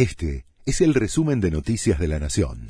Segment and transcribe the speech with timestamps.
[0.00, 2.68] Este es el resumen de Noticias de la Nación.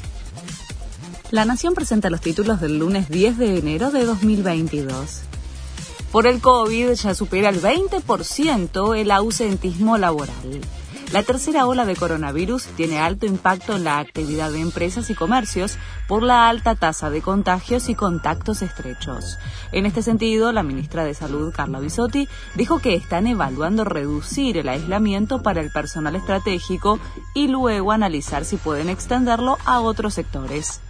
[1.31, 5.21] La Nación presenta los títulos del lunes 10 de enero de 2022.
[6.11, 10.61] Por el COVID ya supera el 20% el ausentismo laboral.
[11.13, 15.77] La tercera ola de coronavirus tiene alto impacto en la actividad de empresas y comercios
[16.07, 19.37] por la alta tasa de contagios y contactos estrechos.
[19.73, 24.69] En este sentido, la ministra de Salud, Carla Bisotti, dijo que están evaluando reducir el
[24.69, 27.01] aislamiento para el personal estratégico
[27.35, 30.81] y luego analizar si pueden extenderlo a otros sectores.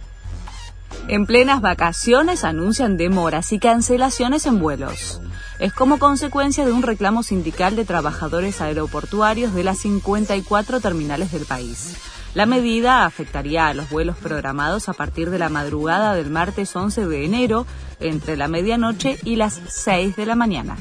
[1.07, 5.19] En plenas vacaciones anuncian demoras y cancelaciones en vuelos
[5.61, 11.45] es como consecuencia de un reclamo sindical de trabajadores aeroportuarios de las 54 terminales del
[11.45, 11.95] país.
[12.33, 17.05] La medida afectaría a los vuelos programados a partir de la madrugada del martes 11
[17.05, 17.67] de enero
[17.99, 20.77] entre la medianoche y las 6 de la mañana.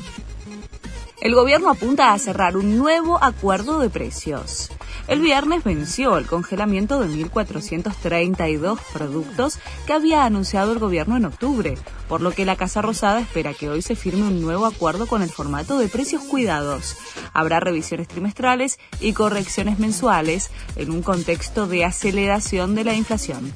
[1.20, 4.70] El gobierno apunta a cerrar un nuevo acuerdo de precios.
[5.06, 11.76] El viernes venció el congelamiento de 1.432 productos que había anunciado el gobierno en octubre,
[12.08, 15.20] por lo que la Casa Rosada espera que hoy se firme un nuevo acuerdo con
[15.20, 16.96] el formato de precios cuidados.
[17.34, 23.52] Habrá revisiones trimestrales y correcciones mensuales en un contexto de aceleración de la inflación.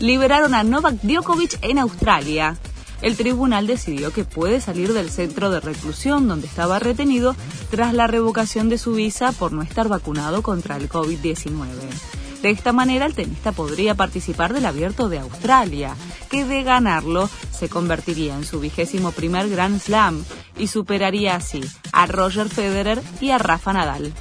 [0.00, 2.58] Liberaron a Novak Djokovic en Australia
[3.02, 7.34] el tribunal decidió que puede salir del centro de reclusión donde estaba retenido
[7.70, 11.66] tras la revocación de su visa por no estar vacunado contra el COVID-19.
[12.42, 15.94] De esta manera, el tenista podría participar del Abierto de Australia,
[16.30, 20.24] que de ganarlo se convertiría en su vigésimo primer Grand Slam
[20.58, 21.60] y superaría así
[21.92, 24.14] a Roger Federer y a Rafa Nadal.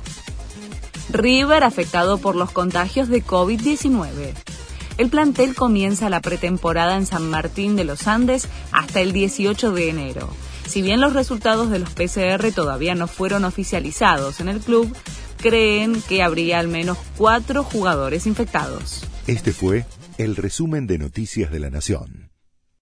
[1.11, 4.33] River afectado por los contagios de COVID-19.
[4.99, 9.89] El plantel comienza la pretemporada en San Martín de los Andes hasta el 18 de
[9.89, 10.29] enero.
[10.67, 14.93] Si bien los resultados de los PCR todavía no fueron oficializados en el club,
[15.37, 19.05] creen que habría al menos cuatro jugadores infectados.
[19.25, 19.85] Este fue
[20.17, 22.18] el resumen de Noticias de la Nación.